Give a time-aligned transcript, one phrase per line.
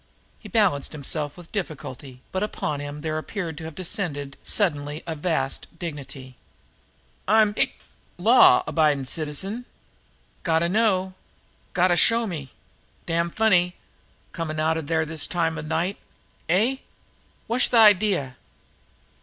[0.39, 5.13] He balanced himself with difficulty, but upon him there appeared to have descended suddenly a
[5.13, 6.37] vast dignity.
[7.27, 7.79] "I'm hic
[8.17, 9.65] law 'biding citizen.
[10.41, 11.13] Gotta know.
[11.73, 12.49] Gotta show me.
[13.05, 13.75] Damn funny
[14.31, 15.97] coming out of there this time of night!
[16.49, 16.77] Eh
[17.45, 18.37] what'sh the idea?"